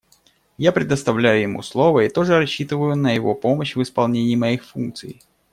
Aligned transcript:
Я 0.57 0.71
предоставляю 0.71 1.43
ему 1.43 1.61
слово 1.61 2.05
и 2.05 2.09
тоже 2.09 2.35
рассчитываю 2.39 2.95
на 2.95 3.11
его 3.13 3.35
помощь 3.35 3.75
в 3.75 3.83
исполнении 3.83 4.35
моих 4.35 4.65
функций. 4.65 5.21